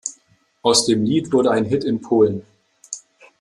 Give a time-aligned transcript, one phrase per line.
[0.63, 2.43] Aus dem Lied wurde ein Hit in Polen.